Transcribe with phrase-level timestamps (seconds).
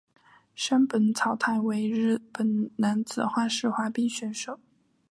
[0.55, 4.59] 山本草太为日本男子花式滑冰选手。